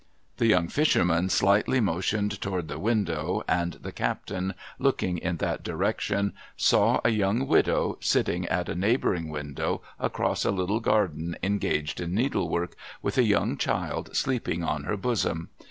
The 0.37 0.47
young 0.47 0.67
fisherman 0.67 1.29
slightly 1.29 1.79
motioned 1.79 2.41
toward 2.41 2.69
the 2.69 2.79
window, 2.79 3.43
and 3.47 3.73
the 3.73 3.91
captain, 3.91 4.55
looking 4.79 5.19
in 5.19 5.37
that 5.37 5.61
direction, 5.61 6.33
saw 6.57 7.01
a 7.05 7.09
young 7.11 7.45
widow, 7.45 7.99
sitting 8.01 8.47
at 8.47 8.67
a 8.67 8.73
neighbouring 8.73 9.29
window 9.29 9.83
across 9.99 10.43
a 10.43 10.49
little 10.49 10.79
garden, 10.79 11.37
engaged 11.43 12.01
in 12.01 12.15
needlework, 12.15 12.75
with 13.03 13.19
a 13.19 13.23
young 13.23 13.57
child 13.57 14.15
sleeping 14.15 14.63
on 14.63 14.85
her 14.85 14.97
bosom. 14.97 15.49